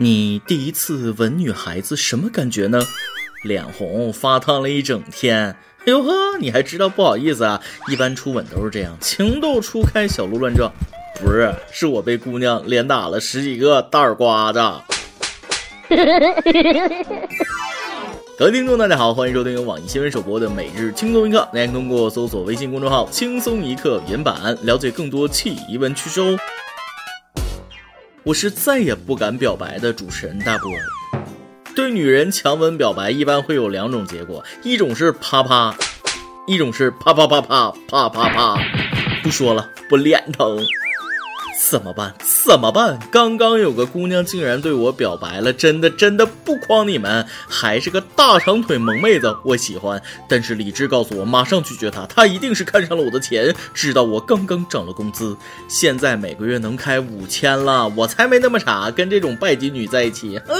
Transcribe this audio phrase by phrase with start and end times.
[0.00, 2.80] 你第一次吻女孩子什么感觉呢？
[3.42, 5.56] 脸红发烫了一整天。
[5.80, 7.60] 哎呦呵，你还知道不好意思啊？
[7.88, 10.70] 一般初吻都是这样，情窦初开，小鹿乱撞。
[11.20, 14.60] 不是，是我被姑娘连打了十几个大耳刮子。
[18.38, 26.38] 各位听众，大家好，欢迎收听由网易新闻首播的《每日轻松一刻》，大家通过搜索微信公众号“轻松一刻”原版了解更多奇闻趣事哦。
[28.28, 30.70] 我是再也不敢表白的主持人大波。
[31.74, 35.74] 对女人强吻表白，一般会有两种结果，一种是啪啪，
[36.46, 38.58] 一种是啪啪啪啪啪啪啪。
[39.22, 40.62] 不说了，我脸疼。
[41.70, 42.14] 怎么办？
[42.44, 42.98] 怎么办？
[43.10, 50.00] 刚刚有个姑娘竟然对我表白了，真的真的不诓你们，还是个大长腿萌妹子，我喜欢。
[50.28, 55.36] 但是理智告诉我，马上拒绝她，她一定是看上了我的钱，知道我刚刚涨了工资，
[55.68, 60.40] 现在每个月能开五千了，我才没那么傻，跟这种拜金女在一起。
[60.46, 60.56] 嗯，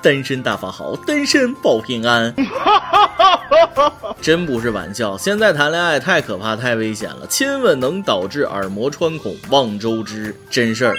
[0.00, 2.32] 单身大法好，单身保平安。
[2.32, 3.33] 哈哈哈
[4.20, 10.34] 真不是玩笑，现在谈恋爱太可怕，太危险了，亲吻能导致耳膜穿孔，望周知。
[10.50, 10.94] 真事儿，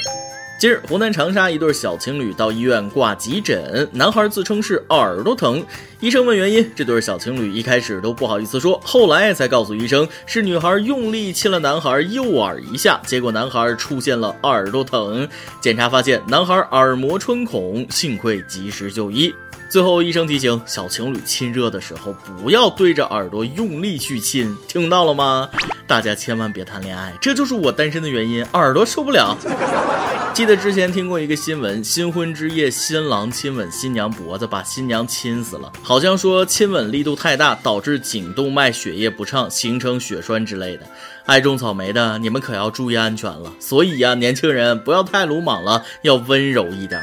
[0.59, 5.65] 今日湖南长沙一对小情侣到医院挂急诊，男孩自称是耳朵疼，
[6.05, 15.27] 医生问原因，这对小情侣一开始都不好意思说，后来才告诉医生是女孩用力亲了男孩右耳一下，结果男孩出现了耳朵疼，
[15.59, 19.33] 检查发现男孩耳膜穿孔，幸亏及时就医。
[19.67, 25.49] 最后，医生提醒小情侣亲热的时候不要对着耳朵用力去亲，听到了吗？
[25.87, 29.35] 大家千万别谈恋爱，这就是我单身的原因，耳朵受不了。
[30.35, 40.81] 记得之前听过一个新闻，新婚之夜新郎亲吻新娘脖子，把新娘亲死了，好好像说亲吻力度太大，导致颈动脉血液不畅，形成血栓之类的。
[41.25, 43.49] 爱种草莓的你们可要注意安全了。
[43.61, 47.01] 所以呀，年轻人不要太鲁莽了，要温柔一点。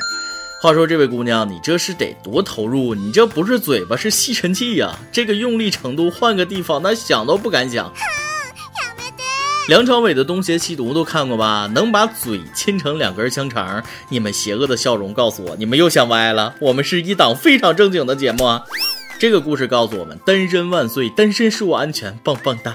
[0.61, 2.95] 话说这位姑娘，你这是得多投入？
[2.95, 4.95] 你这不是嘴巴，是吸尘器呀！
[5.11, 7.91] 这个用力程度，换个地方，那想都不敢想。
[9.69, 11.71] 梁朝伟的《东邪西毒》都看过吧？
[11.73, 13.81] 能把嘴亲成两根香肠？
[14.09, 16.53] 你们邪恶的笑容告诉我，你们又想歪了。
[16.59, 18.65] 我们是一档非常正经的节目啊！
[19.21, 22.75] 这个故事告诉我们：单身万岁，单身是我安全，棒棒哒。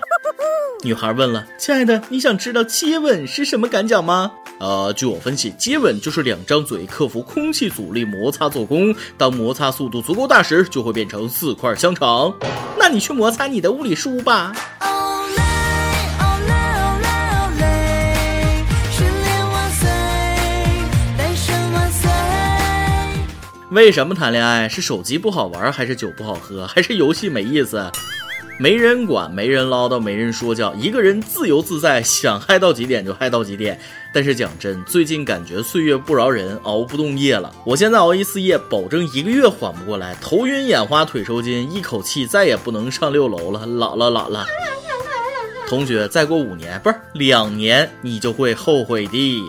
[0.81, 8.95] 女孩问了：“亲爱的，你想知道接吻是什么感觉吗？”呃，据我分析，接吻就是两张嘴克服空气阻力摩擦做功。
[9.17, 12.33] 当摩擦速度足够大时，就会变成四块香肠。
[12.79, 14.53] 那你去摩擦你的物理书吧。
[23.71, 24.69] 为什么谈恋爱？
[24.69, 27.91] 是手机不好玩，还是酒不好喝， 还是游戏没意思？
[28.59, 33.77] 没人管，没人唠叨，没人说教，一个人自由自在，想嗨到几点就嗨到几点。
[34.13, 37.53] 但是讲真，最近感觉岁月不饶人，熬不动夜了。
[37.65, 44.47] 我现在熬一次夜，保证一个月缓不过来，头晕眼花，腿抽筋，一口气再也不能上六楼了，老了老了。
[45.67, 49.43] 同学，再过五年，不是两年，你就会后悔的。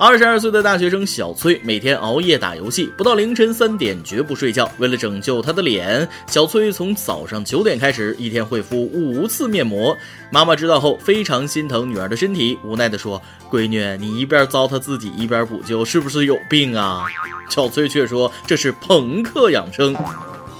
[0.00, 4.66] 二十二岁的大学生小崔每天熬夜打游戏，不到凌晨三点绝不睡觉。
[4.78, 9.94] 为了拯救他的脸，小崔从早上九点开始，一天会敷五次面膜。
[10.32, 13.20] 妈妈知道后非常心疼女儿的身体，无奈地说
[13.52, 17.04] ：“闺女，你一边糟蹋自己，一边补救，是不是有病啊？”
[17.50, 19.94] 小崔却说：“这是朋克养生。”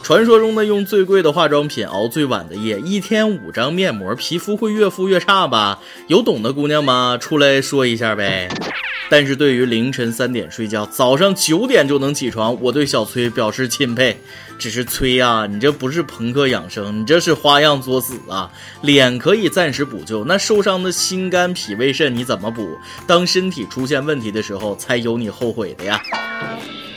[0.03, 5.79] 传说中的用最贵的化妆品熬最晚的夜，一天五张面膜，皮肤会越敷越差吧？
[6.09, 7.17] 有懂的姑娘吗？
[7.21, 8.49] 出来说一下呗。
[9.09, 14.17] 但是对于凌晨三点睡觉，早上九点就能起床，我对小崔表示钦佩。
[14.59, 18.51] 只是崔啊，你这不是朋克养生，你这是花样作死啊！
[18.83, 22.77] 脸可以暂时补救，那受伤的心肝脾胃肾你怎么补？
[23.07, 26.03] 当身体出现问题的时候，才有你后悔的呀！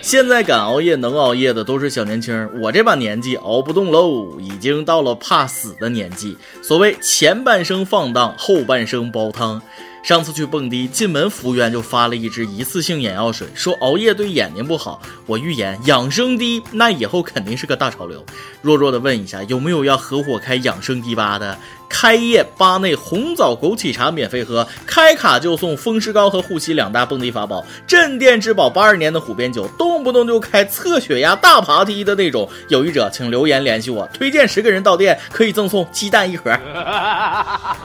[0.04, 6.38] 现在敢熬夜能熬夜的都是小年轻，我这把年纪熬不动喽，已经到了怕死的年纪。
[6.62, 9.62] 所谓前半生放荡，后半生煲汤。
[10.04, 15.02] 上次去蹦迪，进门服务员就发了一支一次性眼药水，说熬夜对眼睛不好。
[15.26, 18.22] 我预言养生滴，那以后肯定是个大潮流。
[18.62, 21.58] 弱弱的问一下，有没有要合伙开养生滴吧的？
[21.88, 32.50] 开业八内红枣枸杞茶免费喝，开卡就送风湿膏和护膝两大蹦迪法宝，镇店之宝八二年的虎鞭酒，动不动就开测血压大爬梯的那种。
[32.70, 36.50] 有意者请留言联系我，推荐十个人到店可以赠送鸡蛋一盒。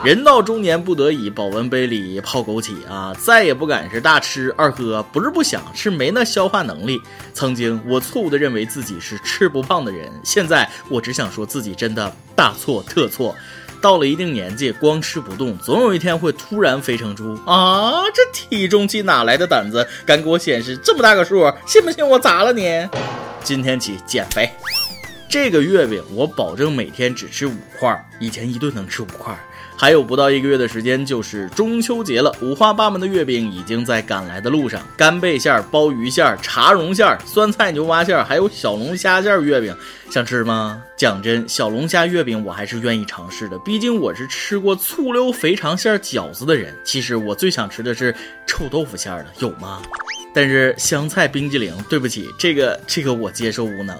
[0.03, 6.99] 人到中年不得已，保温杯里泡枸杞啊，再也不敢是大吃二喝，不是不想，是没那消化能力。
[7.33, 13.35] 曾经我错误的认为自己是吃不胖的人，现在我只想说自己真的大错特错。
[13.81, 18.03] 到了一定年纪，光吃不动，总有一天会突然肥成猪啊！
[18.13, 21.51] 这体重计哪来的胆子，敢给我显示这么大个数？
[21.65, 22.87] 信不信我砸了你？
[23.43, 24.49] 今天起减肥。
[25.29, 29.37] 这个月饼我保证每天只吃五块，以前一顿能吃五块。
[29.79, 34.85] 还有不到一个月的时间就是中秋节了，五花八门的月饼已经在赶来的路上。
[34.97, 39.73] 干贝馅儿、鲍鱼馅儿、茶蓉馅儿、酸菜牛蛙馅儿，还有小龙虾馅儿月饼，
[40.11, 40.83] 想吃吗？
[40.97, 46.75] 讲真，小龙虾月饼我还是愿意尝试的，毕竟我是吃过醋溜肥肠馅饺子的人。
[46.83, 48.13] 其实我最想吃的是
[48.45, 49.81] 臭豆腐馅儿的，有吗？
[50.33, 53.97] 但是香菜冰激凌，对不起，这个这个我接受无能。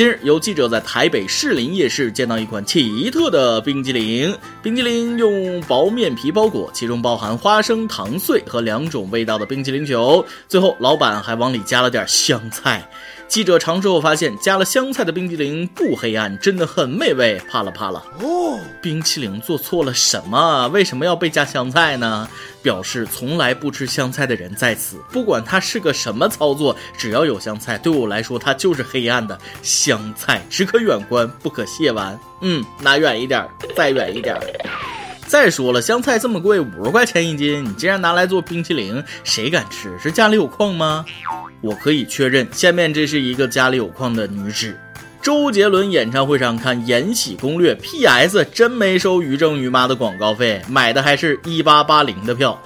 [0.00, 4.34] 近日，有记者在台北士林夜市见到一款奇特的冰激凌。
[4.62, 10.24] 冰激凌用薄面皮包裹，其中包含花生糖碎和两种味道的冰激凌球。
[10.48, 12.82] 最后，老板还往里加了点香菜。
[13.30, 17.40] 记者尝试后发现，加了香菜的冰激凌不黑暗，真的很美味。
[17.48, 20.66] 怕了怕了，哦，冰淇淋做错了什么？
[20.72, 22.28] 为什么要被加香菜呢？
[22.60, 29.38] 表示从来不吃香菜的人在此，不管它是个什么操作，只要有香菜，对我来说它就是黑暗的。
[29.62, 32.18] 香菜只可远观，不可亵玩。
[32.40, 34.36] 嗯，拿远一点，再远一点。
[35.30, 39.96] 再说了，香菜这么贵，五十块钱一斤，你竟然拿来做冰淇淋，谁敢吃？
[40.02, 41.04] 是家里有矿吗？
[41.60, 44.76] 我可以确认，下面这是一个家里有矿的女子。
[45.22, 48.44] 周杰伦演唱会上看《延禧攻略》，P.S.
[48.52, 52.60] 真没收于正于妈的广告费，买的还是一八八零的票。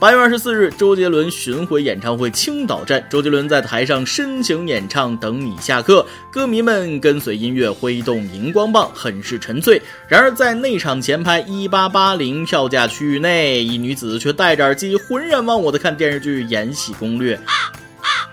[0.00, 9.80] 八月二十四日，周杰伦巡回演唱会青岛站，周杰伦在台上深情演唱《等你下课》，歌迷们跟随音乐挥动荧光棒，很是沉醉。
[10.06, 17.36] 然而在内场前排一八八零票价区域内，一女子却戴着耳机，浑然忘我的看电视剧《延禧攻略》。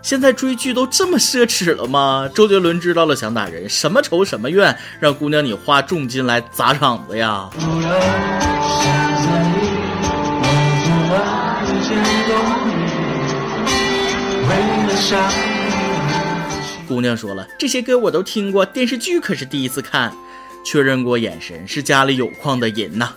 [0.02, 2.30] 现在追剧都这么奢侈了吗？
[2.34, 7.50] 周杰伦知道了想打人，什么仇什么怨，让姑娘你花重金来砸场子呀？
[16.88, 20.12] 姑娘说了，这些歌我都听过，电视剧可是第一次看。
[20.64, 23.14] 确认过眼神，是家里有矿的人呐。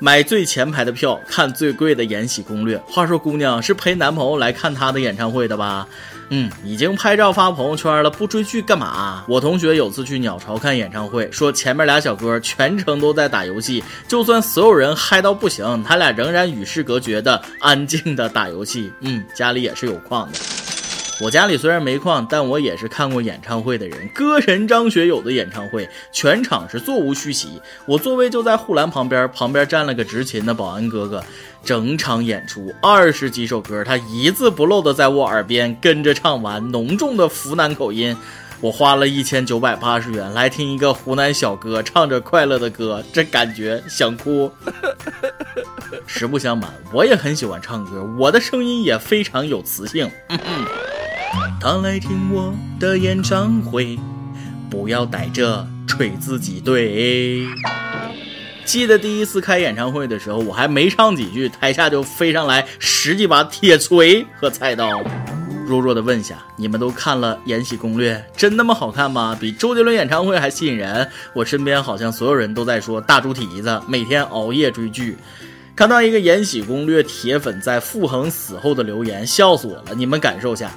[0.00, 2.76] 买最前排的票，看最贵的《延禧攻略》。
[2.80, 5.86] 话说，姑娘是陪男朋友来看他的演唱会的吧？
[6.30, 9.24] 嗯，已经拍照发朋友圈了，不追剧干嘛？
[9.28, 18.90] 我同学有次去鸟巢看演唱会，说前面俩小哥全程都在打游戏，就算所有人嗨到不行，他俩仍然与世隔绝的安静的打游戏。
[19.00, 20.38] 嗯，家里也是有矿的。
[21.22, 24.08] 我家里虽然没矿，但我也是看过演唱会的人。
[24.08, 31.22] 歌神张学友的演唱会，全场是座无虚席，我座位就在护栏旁边，旁边站了个执勤的保安哥哥。
[31.62, 38.16] 整场演出二十几首歌，他一字不漏的在我耳边跟着唱完，浓重的湖南口音。
[38.62, 44.50] 我花了一千九百八十元来听一个湖南小哥唱着快乐的歌，这感觉想哭。
[46.06, 50.10] 实不相瞒，我也很喜欢唱歌，我的声音也非常有磁性。
[51.60, 53.98] 他来听我的演唱会，
[54.70, 57.46] 不要带着锤子挤兑。
[58.64, 65.02] 记得第一次开演唱会的时候，我还没唱几句，台下就飞上来十几把铁锤和菜刀。
[65.66, 69.36] 弱弱的问下，你们都看了《延禧攻略》，真那么好看吗？
[69.38, 71.08] 比周杰伦演唱会还吸引人？
[71.32, 75.16] 我身边好像所有人都在说大猪蹄子，每天熬夜追剧。
[75.76, 79.94] 看到一个《延禧攻略》铁粉在傅恒死后的留言，笑死我了。
[79.96, 80.70] 你们感受下。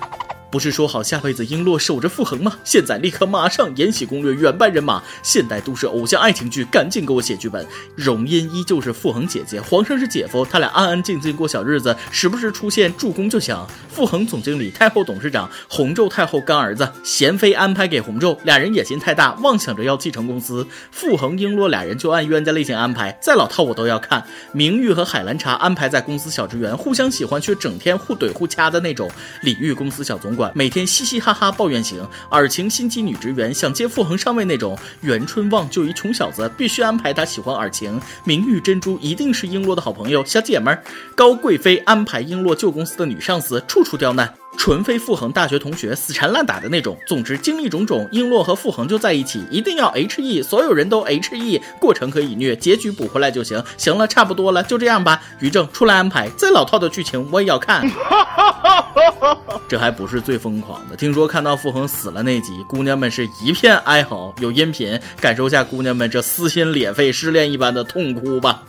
[0.54, 2.54] 不是说好下辈子璎珞守着傅恒吗？
[2.64, 7.66] 现在立刻马上《延禧攻略》原班人马，现代都市偶像爱情剧，赶紧给我写剧本。
[7.96, 13.58] 容音依旧是傅恒姐姐，皇上是姐夫，他俩安安静静过小日子，时不时出现助攻就行。
[13.90, 20.68] 傅恒总经理，太后董事长，洪昼太后干儿子，贤妃安排给洪昼，俩人野心太大，妄想着要继承公司。
[20.92, 24.24] 傅恒、璎珞俩人就按冤家类型安排，再老套我都要看。
[24.52, 29.10] 明玉和海兰察安排在公司小职员，互相喜欢却整天互怼互掐的那种。
[29.42, 30.43] 李玉公司小总管。
[30.54, 34.78] 每天嘻嘻哈哈抱怨型，尔晴心机女职员想接傅恒上位那种。
[35.02, 38.00] 袁春望就一穷小子，必须安排他喜欢尔晴。
[38.24, 40.84] 明玉珍珠一定是璎珞的好朋友小姐们儿。
[41.16, 44.43] 高贵妃安排璎珞旧公司的女上司，处处刁难。
[44.58, 46.98] 纯非傅恒大学同学，死缠烂打的那种。
[47.06, 53.62] 总之经历种种，璎珞和傅恒就在一起，一定要 H E，所有人都 H E，过程可以虐，结局补回来就行。
[53.78, 55.22] 行了，差不多了，就这样吧。
[55.40, 57.84] 于正出来安排，再老套的剧情我也要看。
[59.68, 64.34] 这还不是最疯狂的，听说看到傅恒死了那集，姑娘们是一片哀嚎。
[64.40, 68.64] 有音频，感受下姑娘们这撕心裂肺、失恋一般的痛哭吧。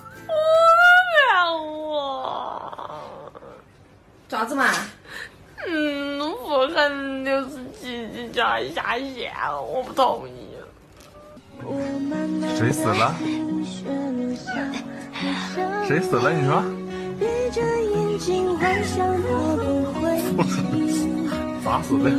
[1.89, 2.91] 我，
[4.29, 4.67] 爪子嘛？
[5.67, 6.19] 嗯，
[8.35, 9.31] 傅恒就是叽叽喳下线，
[9.73, 10.31] 我不同意。
[12.57, 13.15] 谁死了？
[15.87, 16.33] 谁死了？
[16.33, 16.61] 你说？
[21.65, 22.11] 咋死的？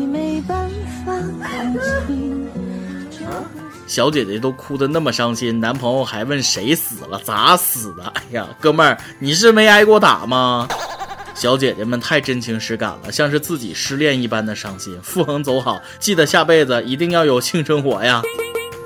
[3.85, 8.03] 小姐姐都哭得那么伤心，男朋友还问谁死了，咋死的？
[8.15, 10.67] 哎呀，哥们儿，你是没挨过打吗？
[11.35, 14.97] 小姐姐们太真情实感了，像是自己失恋一般的伤心。
[15.03, 18.21] 傅恒走好，记得下辈子一定要有性生活呀。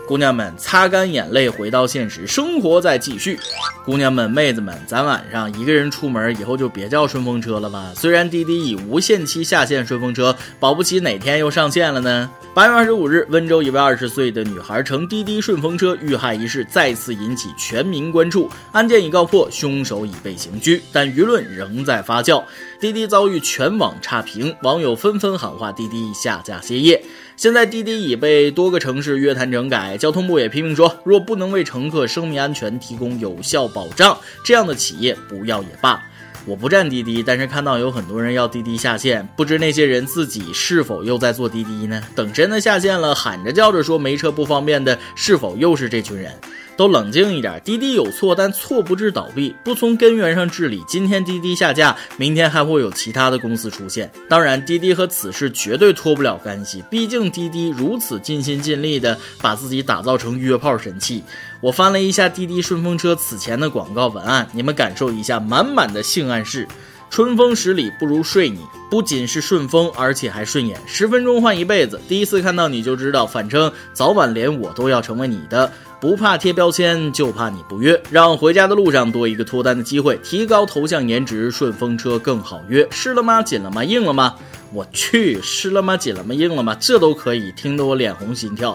[0.09, 3.39] 姑娘们，擦干眼泪，回到现实，生活在继续。
[3.85, 7.93] 姑娘们、妹子们，咱晚上一个人出门以后就别叫顺风车了吧。
[7.95, 12.27] 虽然滴滴已无限期下线顺风车，保不齐哪天又上线了呢。
[12.55, 18.49] 八月二十五日，温州一位二十岁的女孩乘滴滴顺风车遇害一事再次引起全民关注。
[18.71, 22.43] 案件已告破，凶手已被刑拘，但舆论仍在发酵。
[22.79, 26.99] 滴滴遭遇全网差评，网友纷纷喊话滴滴下架歇业。
[27.39, 36.03] 现在滴滴已被多个城市约谈整改，交通部也批评说，若不能为乘客生命安全提供有效保障，这样的企业不要也罢。
[36.45, 42.03] 我不站滴滴，但是看到有很多人要滴滴下线，不知那些人自己是否又在做滴滴呢？
[42.13, 46.33] 等真的下线了，喊着叫着说没车不方便的，是否又是这群人？
[46.79, 54.09] 都冷静一点，滴滴有错，但错不致倒闭，不从根源上治理，今天滴滴下架，明天还会有其他的公司出现。
[54.29, 61.21] 当然，滴滴和此事绝对脱不了干系，毕竟滴滴如此尽心尽力的把自己打造成约炮神器。
[61.59, 66.65] 我翻了一下滴滴顺风车此前的广告文案，你们感受一下满满的性暗示。
[67.09, 68.59] 春风十里不如睡你，
[68.89, 70.79] 不仅是顺风，而且还顺眼。
[70.85, 75.69] 十分钟换一辈子，第一次看到你就知道，反正早晚连我都要成为你的。
[76.01, 78.01] 不怕贴标签，就怕你不约。
[78.09, 82.87] 让回家的路上多一个脱单的机会，提高头像颜值，顺风车更好约。
[82.89, 83.43] 湿了吗？
[83.43, 83.83] 紧了吗？
[83.83, 84.35] 硬了吗？
[84.71, 85.97] 我去，湿了吗？
[85.97, 86.33] 紧了吗？
[86.33, 86.73] 硬了吗？
[86.79, 88.73] 这都可以，听得我脸红心跳。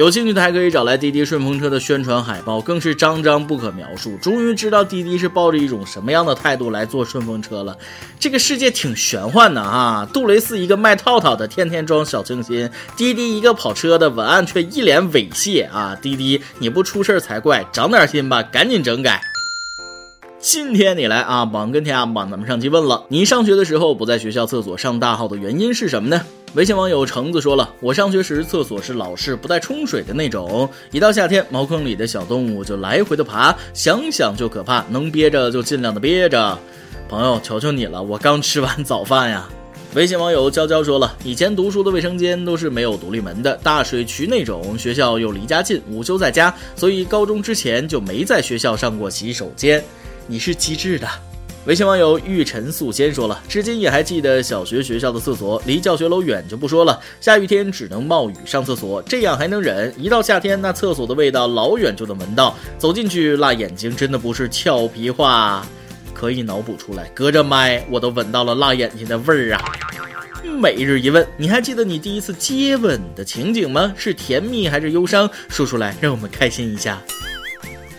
[0.00, 4.16] 有兴趣的还可以找来滴滴顺风车的宣传海报，更是张张不可描述。
[4.16, 7.76] 终于知道滴滴是抱着一种什么样的态度来做顺风车了。
[8.18, 10.08] 这个世界挺玄幻的啊！
[10.10, 12.66] 杜蕾斯一个卖套套的，天天装小清新；
[12.96, 15.94] 滴滴一个跑车的，文案却一脸猥亵啊！
[16.00, 19.20] 滴滴你不出事才怪，长点心吧，赶紧整改。
[20.38, 26.22] 今天你来啊，网跟天啊，网咱们上期问了，你上学的时候不在学校厕所上大号的原因是什么呢？
[26.54, 36.58] 微信网友橙子说了，我上学时厕所是老式不带冲水的那种，一到夏天，茅坑里的小动物就来回的爬，想想就可怕，能憋着就尽量的憋着。
[37.08, 39.48] 朋友，求求你了，我刚吃完早饭呀。
[39.94, 49.80] 微信网友娇娇说了，以前读书的卫生间都是没有独立门的，大水渠那种，学校又离家近，午休在家，所以高中之前就没在学校上过洗手间。
[50.26, 51.08] 你是机智的。
[51.66, 59.92] 微信网友玉晨素仙说了，至今也还记得小学学校的厕所，离教学楼远就不说了，下雨天只能冒雨上厕所，这样还能忍。
[59.98, 65.66] 一到夏天，那厕所的味道老远就能闻到，走进去辣眼睛，真的不是俏皮话，
[66.14, 67.10] 可以脑补出来。
[67.14, 69.62] 隔着麦，我都闻到了辣眼睛的味儿啊！
[70.42, 73.92] 每日一问，你还记得你第一次接吻的情景吗？
[73.98, 75.30] 是甜蜜还是忧伤？
[75.50, 76.98] 说出来，让我们开心一下。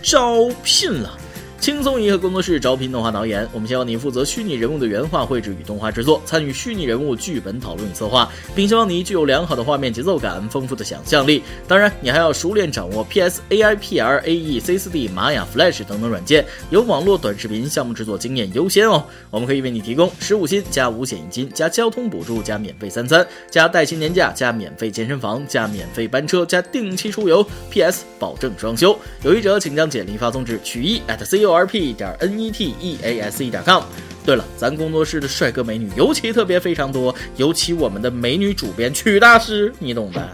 [0.01, 1.15] 招聘了。
[1.61, 11.43] 轻松一刻工作室招聘动画导演，我们希望你负责虚拟人物的原画绘制与动画制作，参与虚拟人物剧本讨论与策划，并希望你具有良好的画面节奏感、丰富的想象力。
[11.67, 19.05] 当然，你还要熟练掌握 PS、AI、PR、AE、C4D、玛雅、Flash 等等软件，有网络短视频项目制作经验优先哦。
[19.29, 27.45] 我们可以为你提供十五薪加五险一金加交通补助加免费三餐加带薪年假加免费健身房加免费班车加定期出游。
[27.69, 31.50] PS 保证双休，有意者请将简历发送至曲一 at ceo。
[31.53, 33.83] R p 点 n e t e a s e 点 com。
[34.23, 40.29] 对了，咱工作室的帅哥美女尤其特别非常多，尤其我们的美女主编曲大师，你懂的。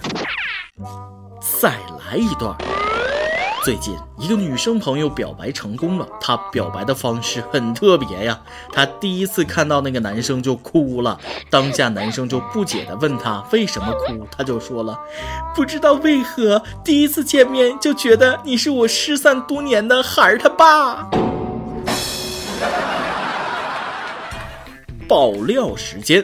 [1.62, 2.76] 再来一段。
[3.67, 8.39] 最近一个女生朋友表白成功了，她表白的方式很特别呀。
[8.71, 11.19] 她第一次看到那个男生就哭了，
[11.50, 14.97] 当下男生就不解的问她为什么哭，她就说了，
[15.53, 21.05] 不知道为何第一次见面就觉得你是我失散多年的孩儿他爸。
[25.09, 26.24] 爆料时间。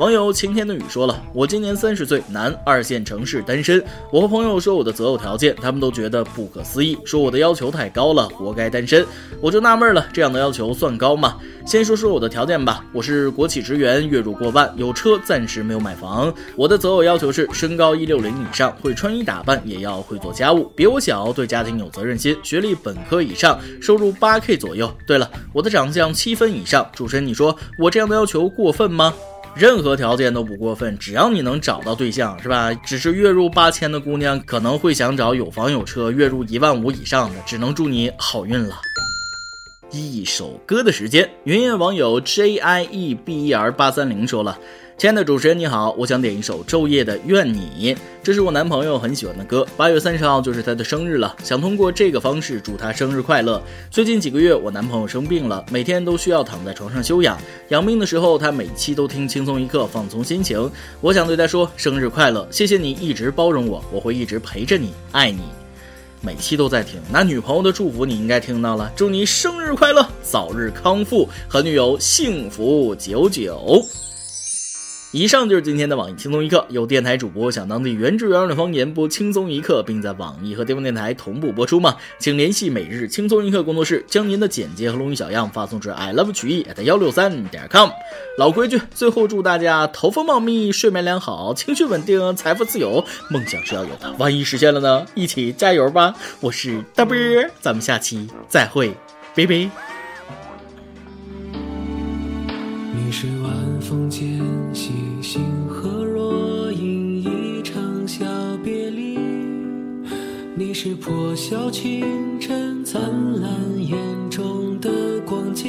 [0.00, 3.84] 网友晴天的雨说了：“我今年三十岁，男，二线城市，单身。
[4.10, 9.06] 我和朋友说我的择偶条件，他们都觉得不可思议，说我的要求太高了，活该单身。
[9.42, 11.36] 我就纳闷了，这样的要求算高吗？
[11.66, 16.32] 先说说我的条件吧，我是国企职员，月入过万，有车，暂时没有买房。
[16.56, 24.90] 我的择偶要求是身高一六零以上，会穿衣打扮，也要会做家务，比我小，对家庭有责任心，学历本科以上，收入八 k 左右。
[25.06, 26.90] 对了，我的长相七分以上。
[26.94, 29.12] 主持人，你说我这样的要求过分吗？”
[29.60, 32.72] 任何条件都不过分，只要你能找到对象，是吧？
[32.72, 38.80] 只是月入八千的姑娘可能会想找有房有车、月入一万五以上的，只能祝你好运了。
[39.90, 44.58] 一首歌的时间，云云网友 J I E B E R 八三零说了。
[45.00, 49.66] 亲爱的主持人你好，我想点一首昼夜的《愿你》，这是我男朋友很喜欢的歌。
[49.74, 53.62] 八月三十号就是他的生日了，想通过这个方式祝他生日快乐。
[53.90, 57.40] 最近几个月我男朋友生病了，每天都需要躺在床上休养。
[57.70, 60.70] 养病的时候，他每期都听轻松一刻放松心情。
[61.00, 65.40] 我想对他说生日快乐，谢谢你一直包容我，我会一直陪着你，爱你。
[66.20, 73.82] 每期都在听，那女朋友的祝福你应该听到了，祝你生日快乐，早日康复，和女友幸福久久。
[75.12, 76.64] 以上就是今天的网易轻松一刻。
[76.68, 81.96] 有电台主播想当地原汁原味的方言播轻松一刻，并在网易和地方电台同步播出吗？
[82.20, 87.90] 请联系每日轻松一刻工作室，将您的简介和录音小样发送至 i love 曲艺 at 幺六三点 com。
[88.38, 93.04] 老规矩，最后祝大家头发茂密，睡眠良好，情绪稳定，财富自由。
[93.30, 95.04] 梦想是要有的，万一实现了呢？
[95.16, 96.14] 一起加油吧！
[96.38, 97.16] 我是大波，
[97.60, 98.94] 咱们下期再会，
[99.34, 99.68] 拜拜。
[102.92, 104.39] 你是晚风间
[110.82, 113.02] 是破晓清晨灿
[113.38, 113.50] 烂
[113.86, 113.98] 眼
[114.30, 115.68] 中的光景。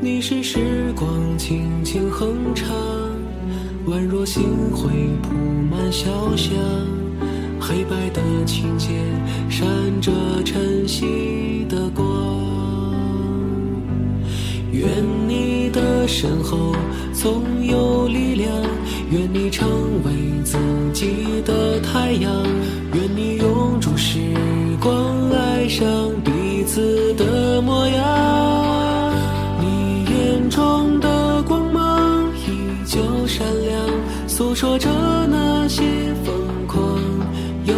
[0.00, 1.08] 你是时光
[1.38, 2.76] 轻轻哼唱，
[3.86, 4.42] 宛若星
[4.72, 4.90] 辉
[5.22, 5.32] 铺
[5.70, 6.56] 满小巷。
[7.60, 8.96] 黑白的琴键
[9.48, 9.64] 闪
[10.00, 10.10] 着
[10.44, 12.04] 晨曦的光。
[14.72, 14.90] 愿
[15.28, 15.45] 你
[16.06, 16.72] 身后
[17.12, 18.48] 总有力量，
[19.10, 19.68] 愿你成
[20.04, 20.12] 为
[20.44, 20.56] 自
[20.92, 22.30] 己的太阳，
[22.94, 24.18] 愿你永驻时
[24.80, 25.84] 光，爱上
[26.22, 29.14] 彼此的模样。
[29.60, 32.50] 你眼中的光芒依
[32.86, 33.80] 旧闪亮，
[34.28, 34.88] 诉说着
[35.28, 35.82] 那些
[36.24, 36.34] 疯
[36.66, 37.00] 狂。
[37.64, 37.74] 有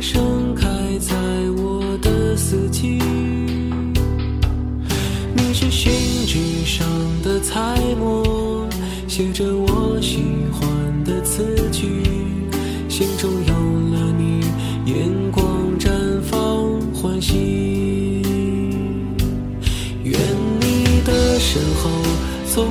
[0.00, 0.68] 盛开
[1.00, 1.16] 在
[1.56, 3.00] 我的四季，
[5.34, 5.92] 你是信
[6.24, 6.86] 纸上
[7.22, 8.68] 的彩墨，
[9.08, 12.02] 写着我喜欢的词句，
[12.88, 13.54] 心中有
[13.92, 14.40] 了你，
[14.86, 15.44] 眼光
[15.80, 15.90] 绽
[16.22, 18.22] 放欢喜。
[20.04, 20.16] 愿
[20.60, 21.90] 你的身后
[22.54, 22.68] 总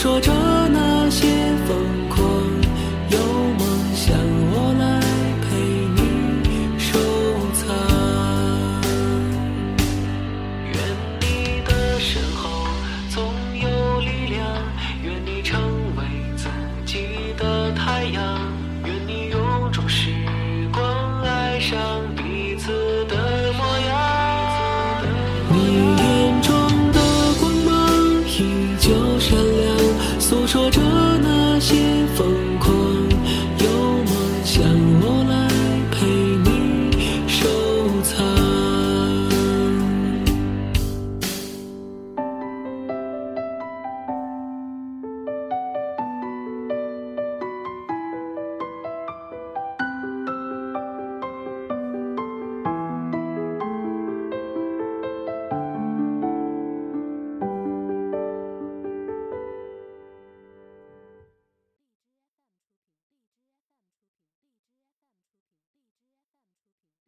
[0.00, 0.49] 说着